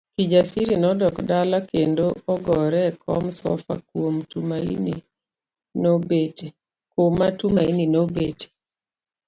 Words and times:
Kijasiri 0.15 0.75
nodok 0.83 1.15
dala 1.29 1.57
kendo 1.71 2.05
ogore 2.33 2.79
e 2.89 2.91
kom 3.03 3.25
sofa 3.39 3.73
kuma 3.87 4.21
Tumaini 7.39 7.85
nobete. 7.93 8.47